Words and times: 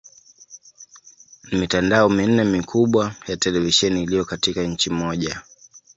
Ni 1.51 1.57
mitandao 1.57 2.09
minne 2.09 2.43
mikubwa 2.43 3.15
ya 3.27 3.37
televisheni 3.37 4.03
iliyo 4.03 4.25
katika 4.25 4.63
nchi 4.63 4.89
moja. 4.89 5.41